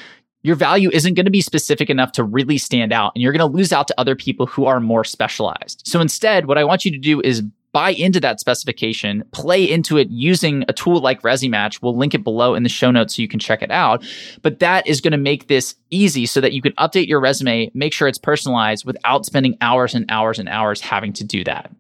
your 0.45 0.55
value 0.55 0.91
isn't 0.93 1.15
going 1.15 1.25
to 1.25 1.31
be 1.31 1.41
specific 1.41 1.91
enough 1.91 2.13
to 2.13 2.23
really 2.23 2.59
stand 2.59 2.93
out 2.93 3.13
and 3.15 3.23
you're 3.23 3.33
going 3.33 3.51
to 3.51 3.57
lose 3.57 3.73
out 3.73 3.89
to 3.89 3.95
other 3.99 4.15
people 4.15 4.47
who 4.47 4.67
are 4.67 4.79
more 4.79 5.03
specialized. 5.03 5.83
So 5.85 6.01
instead, 6.01 6.47
what 6.47 6.59
I 6.59 6.65
want 6.65 6.85
you 6.85 6.93
to 6.93 6.99
do 6.99 7.21
is 7.23 7.43
buy 7.73 7.91
into 7.91 8.21
that 8.21 8.39
specification, 8.39 9.25
play 9.33 9.69
into 9.69 9.97
it 9.97 10.09
using 10.09 10.65
a 10.69 10.73
tool 10.73 11.01
like 11.01 11.23
ResyMatch. 11.23 11.83
We'll 11.83 11.97
link 11.97 12.15
it 12.15 12.23
below 12.23 12.55
in 12.55 12.63
the 12.63 12.69
show 12.69 12.93
notes 12.93 13.17
so 13.17 13.23
you 13.23 13.27
can 13.27 13.41
check 13.41 13.63
it 13.63 13.71
out. 13.71 14.05
But 14.43 14.61
that 14.61 14.87
is 14.87 15.01
going 15.01 15.13
to 15.13 15.19
make 15.19 15.49
this 15.49 15.75
easy 15.91 16.27
so 16.27 16.41
that 16.41 16.53
you 16.53 16.63
can 16.63 16.73
update 16.75 17.09
your 17.09 17.21
resume, 17.21 17.71
make 17.75 17.93
sure 17.93 18.07
it's 18.07 18.19
personalized 18.19 18.85
without 18.85 19.27
spending 19.27 19.57
hours 19.61 19.95
and 19.95 20.07
hours 20.09 20.39
and 20.39 20.49
hours 20.49 20.81
having 20.81 21.13
to 21.15 21.25
do 21.25 21.43
that. 21.45 21.71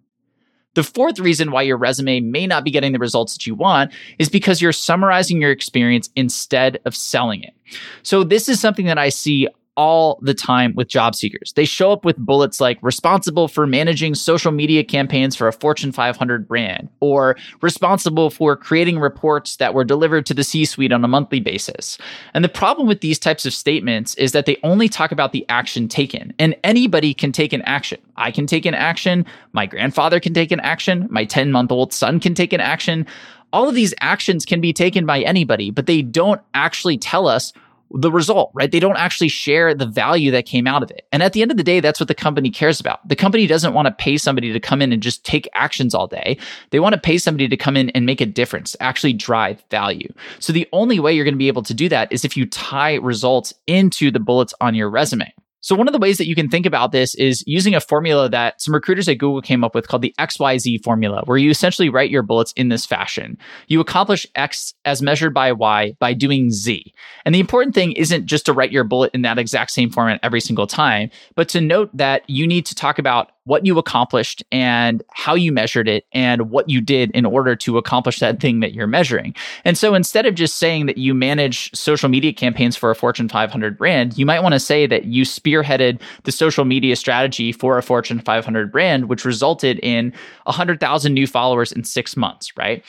The 0.74 0.82
fourth 0.82 1.18
reason 1.18 1.50
why 1.50 1.62
your 1.62 1.76
resume 1.76 2.20
may 2.20 2.46
not 2.46 2.64
be 2.64 2.70
getting 2.70 2.92
the 2.92 2.98
results 2.98 3.34
that 3.34 3.46
you 3.46 3.54
want 3.54 3.92
is 4.18 4.28
because 4.28 4.60
you're 4.60 4.72
summarizing 4.72 5.40
your 5.40 5.50
experience 5.50 6.10
instead 6.16 6.80
of 6.84 6.94
selling 6.94 7.42
it. 7.42 7.54
So, 8.02 8.24
this 8.24 8.48
is 8.48 8.60
something 8.60 8.86
that 8.86 8.98
I 8.98 9.08
see 9.08 9.48
all 9.76 10.18
the 10.22 10.34
time 10.34 10.74
with 10.74 10.88
job 10.88 11.14
seekers. 11.14 11.52
They 11.54 11.64
show 11.64 11.92
up 11.92 12.04
with 12.04 12.16
bullets 12.16 12.60
like 12.60 12.78
responsible 12.82 13.48
for 13.48 13.66
managing 13.66 14.14
social 14.14 14.52
media 14.52 14.84
campaigns 14.84 15.34
for 15.34 15.48
a 15.48 15.52
Fortune 15.52 15.92
500 15.92 16.46
brand 16.46 16.88
or 17.00 17.36
responsible 17.60 18.30
for 18.30 18.56
creating 18.56 18.98
reports 18.98 19.56
that 19.56 19.74
were 19.74 19.84
delivered 19.84 20.26
to 20.26 20.34
the 20.34 20.44
C 20.44 20.64
suite 20.64 20.92
on 20.92 21.04
a 21.04 21.08
monthly 21.08 21.40
basis. 21.40 21.98
And 22.34 22.44
the 22.44 22.48
problem 22.48 22.86
with 22.86 23.00
these 23.00 23.18
types 23.18 23.46
of 23.46 23.52
statements 23.52 24.14
is 24.14 24.32
that 24.32 24.46
they 24.46 24.58
only 24.62 24.88
talk 24.88 25.12
about 25.12 25.32
the 25.32 25.44
action 25.48 25.88
taken, 25.88 26.32
and 26.38 26.54
anybody 26.62 27.14
can 27.14 27.32
take 27.32 27.52
an 27.52 27.62
action. 27.62 28.00
I 28.16 28.30
can 28.30 28.46
take 28.46 28.66
an 28.66 28.74
action, 28.74 29.26
my 29.52 29.66
grandfather 29.66 30.20
can 30.20 30.34
take 30.34 30.52
an 30.52 30.60
action, 30.60 31.08
my 31.10 31.24
10 31.24 31.50
month 31.50 31.72
old 31.72 31.92
son 31.92 32.20
can 32.20 32.34
take 32.34 32.52
an 32.52 32.60
action. 32.60 33.06
All 33.52 33.68
of 33.68 33.74
these 33.74 33.94
actions 34.00 34.44
can 34.44 34.60
be 34.60 34.72
taken 34.72 35.06
by 35.06 35.20
anybody, 35.20 35.70
but 35.70 35.86
they 35.86 36.02
don't 36.02 36.40
actually 36.54 36.98
tell 36.98 37.28
us 37.28 37.52
the 37.90 38.10
result, 38.10 38.50
right? 38.54 38.70
They 38.70 38.80
don't 38.80 38.96
actually 38.96 39.28
share 39.28 39.74
the 39.74 39.86
value 39.86 40.30
that 40.32 40.46
came 40.46 40.66
out 40.66 40.82
of 40.82 40.90
it. 40.90 41.06
And 41.12 41.22
at 41.22 41.32
the 41.32 41.42
end 41.42 41.50
of 41.50 41.56
the 41.56 41.62
day, 41.62 41.80
that's 41.80 42.00
what 42.00 42.08
the 42.08 42.14
company 42.14 42.50
cares 42.50 42.80
about. 42.80 43.06
The 43.08 43.16
company 43.16 43.46
doesn't 43.46 43.74
want 43.74 43.86
to 43.86 43.92
pay 43.92 44.16
somebody 44.16 44.52
to 44.52 44.60
come 44.60 44.82
in 44.82 44.92
and 44.92 45.02
just 45.02 45.24
take 45.24 45.48
actions 45.54 45.94
all 45.94 46.06
day. 46.06 46.36
They 46.70 46.80
want 46.80 46.94
to 46.94 47.00
pay 47.00 47.18
somebody 47.18 47.48
to 47.48 47.56
come 47.56 47.76
in 47.76 47.90
and 47.90 48.06
make 48.06 48.20
a 48.20 48.26
difference, 48.26 48.74
actually 48.80 49.12
drive 49.12 49.62
value. 49.70 50.12
So 50.40 50.52
the 50.52 50.68
only 50.72 50.98
way 50.98 51.12
you're 51.12 51.24
going 51.24 51.34
to 51.34 51.38
be 51.38 51.48
able 51.48 51.62
to 51.62 51.74
do 51.74 51.88
that 51.88 52.12
is 52.12 52.24
if 52.24 52.36
you 52.36 52.46
tie 52.46 52.94
results 52.94 53.54
into 53.66 54.10
the 54.10 54.20
bullets 54.20 54.54
on 54.60 54.74
your 54.74 54.90
resume. 54.90 55.32
So, 55.64 55.74
one 55.74 55.88
of 55.88 55.92
the 55.92 55.98
ways 55.98 56.18
that 56.18 56.28
you 56.28 56.34
can 56.34 56.50
think 56.50 56.66
about 56.66 56.92
this 56.92 57.14
is 57.14 57.42
using 57.46 57.74
a 57.74 57.80
formula 57.80 58.28
that 58.28 58.60
some 58.60 58.74
recruiters 58.74 59.08
at 59.08 59.16
Google 59.16 59.40
came 59.40 59.64
up 59.64 59.74
with 59.74 59.88
called 59.88 60.02
the 60.02 60.14
XYZ 60.18 60.84
formula, 60.84 61.22
where 61.24 61.38
you 61.38 61.48
essentially 61.48 61.88
write 61.88 62.10
your 62.10 62.20
bullets 62.20 62.52
in 62.52 62.68
this 62.68 62.84
fashion. 62.84 63.38
You 63.66 63.80
accomplish 63.80 64.26
X 64.34 64.74
as 64.84 65.00
measured 65.00 65.32
by 65.32 65.52
Y 65.52 65.96
by 65.98 66.12
doing 66.12 66.50
Z. 66.50 66.92
And 67.24 67.34
the 67.34 67.40
important 67.40 67.74
thing 67.74 67.92
isn't 67.92 68.26
just 68.26 68.44
to 68.44 68.52
write 68.52 68.72
your 68.72 68.84
bullet 68.84 69.10
in 69.14 69.22
that 69.22 69.38
exact 69.38 69.70
same 69.70 69.88
format 69.88 70.20
every 70.22 70.42
single 70.42 70.66
time, 70.66 71.08
but 71.34 71.48
to 71.48 71.62
note 71.62 71.88
that 71.96 72.28
you 72.28 72.46
need 72.46 72.66
to 72.66 72.74
talk 72.74 72.98
about 72.98 73.32
what 73.44 73.66
you 73.66 73.78
accomplished 73.78 74.42
and 74.50 75.02
how 75.12 75.34
you 75.34 75.52
measured 75.52 75.86
it 75.86 76.06
and 76.12 76.50
what 76.50 76.68
you 76.68 76.80
did 76.80 77.10
in 77.10 77.26
order 77.26 77.54
to 77.54 77.76
accomplish 77.76 78.18
that 78.18 78.40
thing 78.40 78.60
that 78.60 78.72
you're 78.72 78.86
measuring. 78.86 79.34
And 79.64 79.76
so 79.76 79.94
instead 79.94 80.26
of 80.26 80.34
just 80.34 80.56
saying 80.56 80.86
that 80.86 80.98
you 80.98 81.14
manage 81.14 81.74
social 81.74 82.08
media 82.08 82.32
campaigns 82.32 82.76
for 82.76 82.90
a 82.90 82.94
Fortune 82.94 83.28
500 83.28 83.76
brand, 83.76 84.16
you 84.16 84.24
might 84.24 84.40
want 84.40 84.54
to 84.54 84.60
say 84.60 84.86
that 84.86 85.04
you 85.04 85.24
spearheaded 85.24 86.00
the 86.24 86.32
social 86.32 86.64
media 86.64 86.96
strategy 86.96 87.52
for 87.52 87.76
a 87.76 87.82
Fortune 87.82 88.18
500 88.18 88.72
brand, 88.72 89.08
which 89.08 89.24
resulted 89.24 89.78
in 89.80 90.12
100,000 90.44 91.12
new 91.12 91.26
followers 91.26 91.70
in 91.70 91.84
six 91.84 92.16
months, 92.16 92.56
right? 92.56 92.82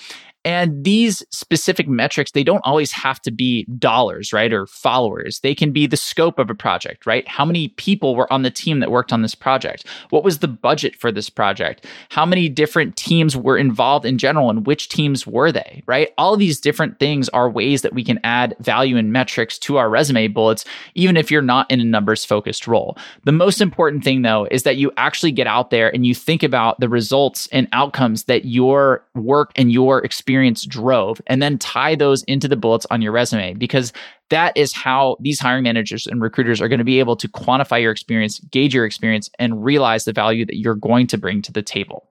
And 0.45 0.83
these 0.83 1.23
specific 1.31 1.87
metrics, 1.87 2.31
they 2.31 2.43
don't 2.43 2.61
always 2.63 2.91
have 2.91 3.19
to 3.23 3.31
be 3.31 3.65
dollars, 3.79 4.31
right? 4.31 4.53
Or 4.53 4.67
followers. 4.67 5.39
They 5.39 5.55
can 5.55 5.71
be 5.71 5.87
the 5.87 5.97
scope 5.97 6.37
of 6.37 6.51
a 6.51 6.55
project, 6.55 7.07
right? 7.07 7.27
How 7.27 7.45
many 7.45 7.69
people 7.69 8.15
were 8.15 8.31
on 8.31 8.43
the 8.43 8.51
team 8.51 8.79
that 8.79 8.91
worked 8.91 9.11
on 9.11 9.23
this 9.23 9.33
project? 9.33 9.87
What 10.11 10.23
was 10.23 10.39
the 10.39 10.47
budget 10.47 10.95
for 10.95 11.11
this 11.11 11.31
project? 11.31 11.87
How 12.09 12.27
many 12.27 12.47
different 12.47 12.95
teams 12.95 13.35
were 13.35 13.57
involved 13.57 14.05
in 14.05 14.19
general 14.19 14.51
and 14.51 14.67
which 14.67 14.87
teams 14.87 15.25
were 15.25 15.51
they, 15.51 15.81
right? 15.87 16.13
All 16.15 16.37
these 16.37 16.59
different 16.59 16.99
things 16.99 17.27
are 17.29 17.49
ways 17.49 17.81
that 17.81 17.93
we 17.93 18.03
can 18.03 18.19
add 18.23 18.55
value 18.59 18.97
and 18.97 19.11
metrics 19.11 19.57
to 19.59 19.77
our 19.77 19.89
resume 19.89 20.27
bullets, 20.27 20.63
even 20.93 21.17
if 21.17 21.31
you're 21.31 21.41
not 21.41 21.69
in 21.71 21.81
a 21.81 21.83
numbers 21.83 22.23
focused 22.23 22.67
role. 22.67 22.97
The 23.23 23.31
most 23.31 23.61
important 23.61 24.03
thing 24.03 24.21
though 24.21 24.47
is 24.51 24.61
that 24.61 24.77
you 24.77 24.91
actually 24.95 25.31
get 25.31 25.47
out 25.47 25.71
there 25.71 25.91
and 25.91 26.05
you 26.05 26.13
think 26.13 26.43
about 26.43 26.79
the 26.79 26.87
results 26.87 27.47
and 27.51 27.67
outcomes 27.71 28.25
that 28.25 28.45
your 28.45 29.03
work 29.15 29.51
and 29.55 29.71
your 29.71 30.05
experience 30.05 30.34
drove, 30.67 31.21
and 31.27 31.41
then 31.41 31.57
tie 31.57 31.95
those 31.95 32.23
into 32.23 32.47
the 32.47 32.55
bullets 32.55 32.85
on 32.91 33.01
your 33.01 33.11
resume 33.11 33.53
because 33.53 33.93
that 34.29 34.55
is 34.55 34.73
how 34.73 35.17
these 35.19 35.39
hiring 35.39 35.63
managers 35.63 36.07
and 36.07 36.21
recruiters 36.21 36.61
are 36.61 36.67
going 36.67 36.79
to 36.79 36.85
be 36.85 36.99
able 36.99 37.15
to 37.15 37.27
quantify 37.27 37.81
your 37.81 37.91
experience, 37.91 38.39
gauge 38.51 38.73
your 38.73 38.85
experience, 38.85 39.29
and 39.39 39.63
realize 39.63 40.05
the 40.05 40.13
value 40.13 40.45
that 40.45 40.57
you're 40.57 40.75
going 40.75 41.07
to 41.07 41.17
bring 41.17 41.41
to 41.41 41.51
the 41.51 41.61
table. 41.61 42.07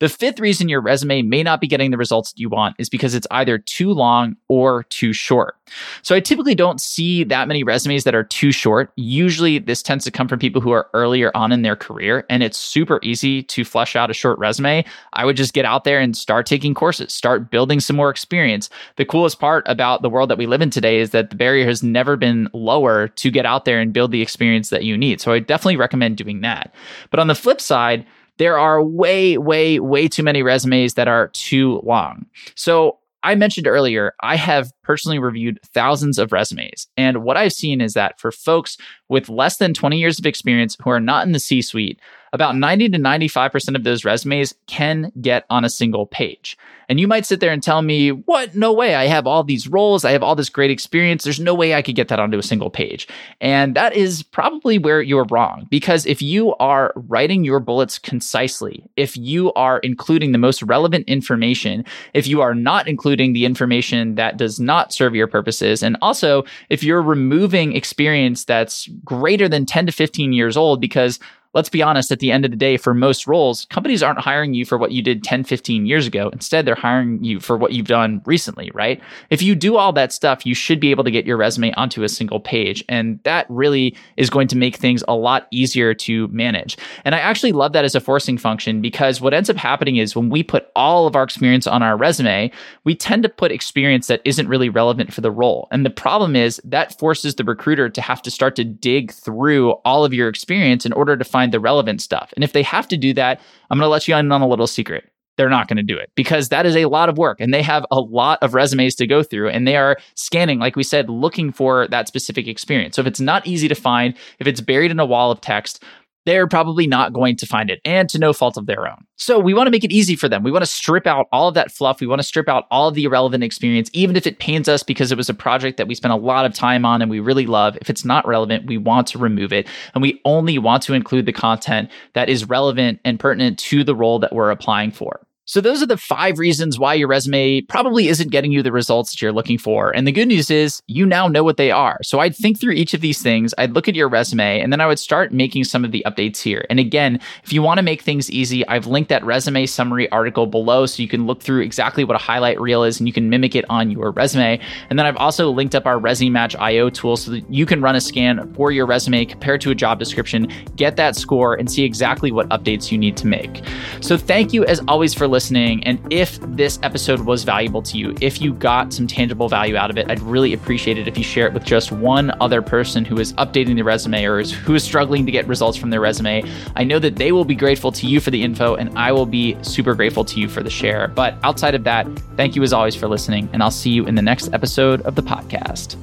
The 0.00 0.08
fifth 0.08 0.38
reason 0.38 0.68
your 0.68 0.80
resume 0.80 1.22
may 1.22 1.42
not 1.42 1.60
be 1.60 1.66
getting 1.66 1.90
the 1.90 1.96
results 1.96 2.32
you 2.36 2.48
want 2.48 2.76
is 2.78 2.88
because 2.88 3.14
it's 3.14 3.26
either 3.30 3.58
too 3.58 3.92
long 3.92 4.36
or 4.48 4.84
too 4.84 5.12
short. 5.12 5.56
So 6.02 6.14
I 6.14 6.20
typically 6.20 6.54
don't 6.54 6.80
see 6.80 7.24
that 7.24 7.48
many 7.48 7.62
resumes 7.62 8.04
that 8.04 8.14
are 8.14 8.24
too 8.24 8.52
short. 8.52 8.92
Usually 8.96 9.58
this 9.58 9.82
tends 9.82 10.04
to 10.04 10.10
come 10.10 10.28
from 10.28 10.38
people 10.38 10.62
who 10.62 10.70
are 10.70 10.88
earlier 10.94 11.30
on 11.34 11.52
in 11.52 11.62
their 11.62 11.76
career 11.76 12.24
and 12.30 12.42
it's 12.42 12.56
super 12.56 13.00
easy 13.02 13.42
to 13.44 13.64
flesh 13.64 13.96
out 13.96 14.10
a 14.10 14.14
short 14.14 14.38
resume. 14.38 14.84
I 15.14 15.24
would 15.24 15.36
just 15.36 15.52
get 15.52 15.64
out 15.64 15.84
there 15.84 16.00
and 16.00 16.16
start 16.16 16.46
taking 16.46 16.74
courses, 16.74 17.12
start 17.12 17.50
building 17.50 17.80
some 17.80 17.96
more 17.96 18.10
experience. 18.10 18.70
The 18.96 19.04
coolest 19.04 19.40
part 19.40 19.64
about 19.66 20.02
the 20.02 20.10
world 20.10 20.30
that 20.30 20.38
we 20.38 20.46
live 20.46 20.62
in 20.62 20.70
today 20.70 21.00
is 21.00 21.10
that 21.10 21.30
the 21.30 21.36
barrier 21.36 21.66
has 21.66 21.82
never 21.82 22.16
been 22.16 22.48
lower 22.52 23.08
to 23.08 23.30
get 23.30 23.46
out 23.46 23.64
there 23.64 23.80
and 23.80 23.92
build 23.92 24.12
the 24.12 24.22
experience 24.22 24.70
that 24.70 24.84
you 24.84 24.96
need. 24.96 25.20
So 25.20 25.32
I 25.32 25.40
definitely 25.40 25.76
recommend 25.76 26.16
doing 26.16 26.40
that. 26.42 26.74
But 27.10 27.20
on 27.20 27.26
the 27.26 27.34
flip 27.34 27.60
side, 27.60 28.06
there 28.38 28.58
are 28.58 28.82
way, 28.82 29.36
way, 29.38 29.78
way 29.80 30.08
too 30.08 30.22
many 30.22 30.42
resumes 30.42 30.94
that 30.94 31.08
are 31.08 31.28
too 31.28 31.80
long. 31.84 32.26
So 32.54 32.98
I 33.22 33.34
mentioned 33.34 33.66
earlier, 33.66 34.14
I 34.22 34.36
have 34.36 34.72
personally 34.82 35.18
reviewed 35.18 35.58
thousands 35.74 36.18
of 36.18 36.32
resumes. 36.32 36.86
And 36.96 37.24
what 37.24 37.36
I've 37.36 37.52
seen 37.52 37.80
is 37.80 37.94
that 37.94 38.18
for 38.20 38.30
folks 38.30 38.76
with 39.08 39.28
less 39.28 39.56
than 39.56 39.74
20 39.74 39.98
years 39.98 40.18
of 40.18 40.26
experience 40.26 40.76
who 40.82 40.90
are 40.90 41.00
not 41.00 41.26
in 41.26 41.32
the 41.32 41.40
C 41.40 41.60
suite, 41.60 42.00
about 42.32 42.56
90 42.56 42.90
to 42.90 42.98
95% 42.98 43.76
of 43.76 43.84
those 43.84 44.04
resumes 44.04 44.54
can 44.66 45.12
get 45.20 45.44
on 45.50 45.64
a 45.64 45.70
single 45.70 46.06
page. 46.06 46.56
And 46.88 46.98
you 46.98 47.06
might 47.06 47.26
sit 47.26 47.40
there 47.40 47.52
and 47.52 47.62
tell 47.62 47.82
me, 47.82 48.10
what? 48.10 48.54
No 48.56 48.72
way. 48.72 48.94
I 48.94 49.06
have 49.06 49.26
all 49.26 49.44
these 49.44 49.68
roles. 49.68 50.06
I 50.06 50.12
have 50.12 50.22
all 50.22 50.34
this 50.34 50.48
great 50.48 50.70
experience. 50.70 51.22
There's 51.22 51.38
no 51.38 51.54
way 51.54 51.74
I 51.74 51.82
could 51.82 51.94
get 51.94 52.08
that 52.08 52.18
onto 52.18 52.38
a 52.38 52.42
single 52.42 52.70
page. 52.70 53.06
And 53.42 53.74
that 53.76 53.94
is 53.94 54.22
probably 54.22 54.78
where 54.78 55.02
you're 55.02 55.26
wrong. 55.26 55.66
Because 55.68 56.06
if 56.06 56.22
you 56.22 56.54
are 56.56 56.94
writing 56.96 57.44
your 57.44 57.60
bullets 57.60 57.98
concisely, 57.98 58.82
if 58.96 59.18
you 59.18 59.52
are 59.52 59.80
including 59.80 60.32
the 60.32 60.38
most 60.38 60.62
relevant 60.62 61.06
information, 61.08 61.84
if 62.14 62.26
you 62.26 62.40
are 62.40 62.54
not 62.54 62.88
including 62.88 63.34
the 63.34 63.44
information 63.44 64.14
that 64.14 64.38
does 64.38 64.58
not 64.58 64.92
serve 64.92 65.14
your 65.14 65.26
purposes, 65.26 65.82
and 65.82 65.98
also 66.00 66.44
if 66.70 66.82
you're 66.82 67.02
removing 67.02 67.76
experience 67.76 68.44
that's 68.44 68.88
greater 69.04 69.46
than 69.46 69.66
10 69.66 69.86
to 69.86 69.92
15 69.92 70.32
years 70.32 70.56
old, 70.56 70.80
because 70.80 71.18
let's 71.54 71.68
be 71.68 71.82
honest, 71.82 72.12
at 72.12 72.20
the 72.20 72.30
end 72.30 72.44
of 72.44 72.50
the 72.50 72.56
day, 72.56 72.76
for 72.76 72.94
most 72.94 73.26
roles, 73.26 73.64
companies 73.66 74.02
aren't 74.02 74.20
hiring 74.20 74.54
you 74.54 74.64
for 74.64 74.76
what 74.76 74.92
you 74.92 75.02
did 75.02 75.24
10, 75.24 75.44
15 75.44 75.86
years 75.86 76.06
ago. 76.06 76.28
Instead, 76.32 76.66
they're 76.66 76.74
hiring 76.74 77.22
you 77.24 77.40
for 77.40 77.56
what 77.56 77.72
you've 77.72 77.86
done 77.86 78.20
recently, 78.26 78.70
right? 78.74 79.00
If 79.30 79.42
you 79.42 79.54
do 79.54 79.76
all 79.76 79.92
that 79.94 80.12
stuff, 80.12 80.44
you 80.44 80.54
should 80.54 80.78
be 80.78 80.90
able 80.90 81.04
to 81.04 81.10
get 81.10 81.26
your 81.26 81.36
resume 81.36 81.72
onto 81.74 82.02
a 82.02 82.08
single 82.08 82.40
page. 82.40 82.84
And 82.88 83.20
that 83.24 83.46
really 83.48 83.96
is 84.16 84.30
going 84.30 84.48
to 84.48 84.56
make 84.56 84.76
things 84.76 85.02
a 85.08 85.14
lot 85.14 85.48
easier 85.50 85.94
to 85.94 86.28
manage. 86.28 86.76
And 87.04 87.14
I 87.14 87.18
actually 87.18 87.52
love 87.52 87.72
that 87.72 87.84
as 87.84 87.94
a 87.94 88.00
forcing 88.00 88.38
function 88.38 88.82
because 88.82 89.20
what 89.20 89.34
ends 89.34 89.48
up 89.48 89.56
happening 89.56 89.96
is 89.96 90.14
when 90.14 90.28
we 90.28 90.42
put 90.42 90.68
all 90.76 91.06
of 91.06 91.16
our 91.16 91.22
experience 91.22 91.66
on 91.66 91.82
our 91.82 91.96
resume, 91.96 92.52
we 92.84 92.94
tend 92.94 93.22
to 93.22 93.28
put 93.28 93.52
experience 93.52 94.06
that 94.08 94.20
isn't 94.24 94.48
really 94.48 94.68
relevant 94.68 95.12
for 95.12 95.22
the 95.22 95.30
role. 95.30 95.66
And 95.70 95.84
the 95.84 95.90
problem 95.90 96.36
is 96.36 96.60
that 96.64 96.98
forces 96.98 97.34
the 97.34 97.44
recruiter 97.44 97.88
to 97.88 98.00
have 98.00 98.22
to 98.22 98.30
start 98.30 98.54
to 98.56 98.64
dig 98.64 99.12
through 99.12 99.72
all 99.84 100.04
of 100.04 100.12
your 100.12 100.28
experience 100.28 100.84
in 100.84 100.92
order 100.92 101.16
to 101.16 101.24
find 101.24 101.37
find 101.38 101.52
the 101.52 101.60
relevant 101.60 102.02
stuff. 102.02 102.32
And 102.34 102.42
if 102.42 102.52
they 102.52 102.64
have 102.64 102.88
to 102.88 102.96
do 102.96 103.14
that, 103.14 103.40
I'm 103.70 103.78
going 103.78 103.86
to 103.86 103.90
let 103.90 104.08
you 104.08 104.16
in 104.16 104.32
on 104.32 104.42
a 104.42 104.48
little 104.48 104.66
secret. 104.66 105.08
They're 105.36 105.48
not 105.48 105.68
going 105.68 105.76
to 105.76 105.84
do 105.84 105.96
it 105.96 106.10
because 106.16 106.48
that 106.48 106.66
is 106.66 106.74
a 106.74 106.86
lot 106.86 107.08
of 107.08 107.16
work 107.16 107.38
and 107.40 107.54
they 107.54 107.62
have 107.62 107.86
a 107.92 108.00
lot 108.00 108.40
of 108.42 108.54
resumes 108.54 108.96
to 108.96 109.06
go 109.06 109.22
through 109.22 109.50
and 109.50 109.68
they 109.68 109.76
are 109.76 109.96
scanning, 110.16 110.58
like 110.58 110.74
we 110.74 110.82
said, 110.82 111.08
looking 111.08 111.52
for 111.52 111.86
that 111.88 112.08
specific 112.08 112.48
experience. 112.48 112.96
So 112.96 113.02
if 113.02 113.06
it's 113.06 113.20
not 113.20 113.46
easy 113.46 113.68
to 113.68 113.76
find, 113.76 114.16
if 114.40 114.48
it's 114.48 114.60
buried 114.60 114.90
in 114.90 114.98
a 114.98 115.06
wall 115.06 115.30
of 115.30 115.40
text, 115.40 115.80
they're 116.28 116.46
probably 116.46 116.86
not 116.86 117.12
going 117.12 117.36
to 117.36 117.46
find 117.46 117.70
it 117.70 117.80
and 117.84 118.08
to 118.10 118.18
no 118.18 118.32
fault 118.32 118.56
of 118.56 118.66
their 118.66 118.86
own. 118.86 119.04
So 119.16 119.38
we 119.38 119.54
want 119.54 119.66
to 119.66 119.70
make 119.70 119.82
it 119.82 119.90
easy 119.90 120.14
for 120.14 120.28
them. 120.28 120.42
We 120.42 120.52
want 120.52 120.62
to 120.62 120.70
strip 120.70 121.06
out 121.06 121.26
all 121.32 121.48
of 121.48 121.54
that 121.54 121.72
fluff. 121.72 122.00
We 122.00 122.06
want 122.06 122.20
to 122.20 122.24
strip 122.24 122.48
out 122.48 122.66
all 122.70 122.88
of 122.88 122.94
the 122.94 123.04
irrelevant 123.04 123.42
experience, 123.42 123.90
even 123.92 124.14
if 124.14 124.26
it 124.26 124.38
pains 124.38 124.68
us 124.68 124.82
because 124.82 125.10
it 125.10 125.16
was 125.16 125.28
a 125.28 125.34
project 125.34 125.78
that 125.78 125.88
we 125.88 125.94
spent 125.94 126.12
a 126.12 126.16
lot 126.16 126.44
of 126.44 126.52
time 126.52 126.84
on 126.84 127.00
and 127.00 127.10
we 127.10 127.18
really 127.18 127.46
love. 127.46 127.76
If 127.80 127.88
it's 127.88 128.04
not 128.04 128.26
relevant, 128.28 128.66
we 128.66 128.76
want 128.76 129.06
to 129.08 129.18
remove 129.18 129.52
it. 129.52 129.66
And 129.94 130.02
we 130.02 130.20
only 130.24 130.58
want 130.58 130.82
to 130.84 130.94
include 130.94 131.26
the 131.26 131.32
content 131.32 131.90
that 132.12 132.28
is 132.28 132.48
relevant 132.48 133.00
and 133.04 133.18
pertinent 133.18 133.58
to 133.60 133.82
the 133.82 133.94
role 133.94 134.18
that 134.18 134.34
we're 134.34 134.50
applying 134.50 134.92
for. 134.92 135.20
So 135.48 135.62
those 135.62 135.82
are 135.82 135.86
the 135.86 135.96
five 135.96 136.38
reasons 136.38 136.78
why 136.78 136.92
your 136.92 137.08
resume 137.08 137.62
probably 137.62 138.08
isn't 138.08 138.30
getting 138.30 138.52
you 138.52 138.62
the 138.62 138.70
results 138.70 139.12
that 139.12 139.22
you're 139.22 139.32
looking 139.32 139.56
for. 139.56 139.96
And 139.96 140.06
the 140.06 140.12
good 140.12 140.28
news 140.28 140.50
is 140.50 140.82
you 140.88 141.06
now 141.06 141.26
know 141.26 141.42
what 141.42 141.56
they 141.56 141.70
are. 141.70 141.96
So 142.02 142.20
I'd 142.20 142.36
think 142.36 142.60
through 142.60 142.74
each 142.74 142.92
of 142.92 143.00
these 143.00 143.22
things. 143.22 143.54
I'd 143.56 143.72
look 143.72 143.88
at 143.88 143.94
your 143.94 144.10
resume 144.10 144.60
and 144.60 144.70
then 144.70 144.82
I 144.82 144.86
would 144.86 144.98
start 144.98 145.32
making 145.32 145.64
some 145.64 145.86
of 145.86 145.90
the 145.90 146.02
updates 146.04 146.42
here. 146.42 146.66
And 146.68 146.78
again, 146.78 147.18
if 147.44 147.52
you 147.54 147.62
want 147.62 147.78
to 147.78 147.82
make 147.82 148.02
things 148.02 148.30
easy, 148.30 148.68
I've 148.68 148.86
linked 148.86 149.08
that 149.08 149.24
resume 149.24 149.64
summary 149.64 150.06
article 150.10 150.46
below 150.46 150.84
so 150.84 151.02
you 151.02 151.08
can 151.08 151.26
look 151.26 151.40
through 151.40 151.62
exactly 151.62 152.04
what 152.04 152.14
a 152.14 152.18
highlight 152.18 152.60
reel 152.60 152.84
is 152.84 153.00
and 153.00 153.06
you 153.06 153.14
can 153.14 153.30
mimic 153.30 153.56
it 153.56 153.64
on 153.70 153.90
your 153.90 154.10
resume. 154.10 154.60
And 154.90 154.98
then 154.98 155.06
I've 155.06 155.16
also 155.16 155.50
linked 155.50 155.74
up 155.74 155.86
our 155.86 155.98
Resume 155.98 156.28
Match 156.30 156.56
IO 156.56 156.90
tool 156.90 157.16
so 157.16 157.30
that 157.30 157.50
you 157.50 157.64
can 157.64 157.80
run 157.80 157.96
a 157.96 158.02
scan 158.02 158.52
for 158.52 158.70
your 158.70 158.84
resume, 158.84 159.24
compare 159.24 159.56
to 159.56 159.70
a 159.70 159.74
job 159.74 159.98
description, 159.98 160.52
get 160.76 160.96
that 160.96 161.16
score, 161.16 161.54
and 161.54 161.72
see 161.72 161.84
exactly 161.84 162.32
what 162.32 162.46
updates 162.50 162.92
you 162.92 162.98
need 162.98 163.16
to 163.16 163.26
make. 163.26 163.62
So 164.02 164.18
thank 164.18 164.52
you 164.52 164.66
as 164.66 164.82
always 164.86 165.14
for 165.14 165.26
listening 165.26 165.37
listening. 165.38 165.84
And 165.84 166.00
if 166.12 166.40
this 166.56 166.80
episode 166.82 167.20
was 167.20 167.44
valuable 167.44 167.80
to 167.82 167.96
you, 167.96 168.12
if 168.20 168.42
you 168.42 168.52
got 168.52 168.92
some 168.92 169.06
tangible 169.06 169.48
value 169.48 169.76
out 169.76 169.88
of 169.88 169.96
it, 169.96 170.10
I'd 170.10 170.18
really 170.20 170.52
appreciate 170.52 170.98
it 170.98 171.06
if 171.06 171.16
you 171.16 171.22
share 171.22 171.46
it 171.46 171.52
with 171.52 171.64
just 171.64 171.92
one 171.92 172.32
other 172.40 172.60
person 172.60 173.04
who 173.04 173.20
is 173.20 173.34
updating 173.34 173.76
their 173.76 173.84
resume 173.84 174.24
or 174.24 174.40
is, 174.40 174.50
who 174.50 174.74
is 174.74 174.82
struggling 174.82 175.24
to 175.26 175.30
get 175.30 175.46
results 175.46 175.78
from 175.78 175.90
their 175.90 176.00
resume. 176.00 176.42
I 176.74 176.82
know 176.82 176.98
that 176.98 177.14
they 177.14 177.30
will 177.30 177.44
be 177.44 177.54
grateful 177.54 177.92
to 177.92 178.06
you 178.08 178.18
for 178.18 178.32
the 178.32 178.42
info, 178.42 178.74
and 178.74 178.90
I 178.98 179.12
will 179.12 179.26
be 179.26 179.56
super 179.62 179.94
grateful 179.94 180.24
to 180.24 180.40
you 180.40 180.48
for 180.48 180.64
the 180.64 180.70
share. 180.70 181.06
But 181.06 181.36
outside 181.44 181.76
of 181.76 181.84
that, 181.84 182.08
thank 182.36 182.56
you 182.56 182.64
as 182.64 182.72
always 182.72 182.96
for 182.96 183.06
listening, 183.06 183.48
and 183.52 183.62
I'll 183.62 183.70
see 183.70 183.90
you 183.90 184.06
in 184.06 184.16
the 184.16 184.22
next 184.22 184.52
episode 184.52 185.02
of 185.02 185.14
the 185.14 185.22
podcast. 185.22 185.94